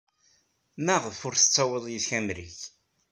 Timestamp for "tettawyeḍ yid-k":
1.35-2.11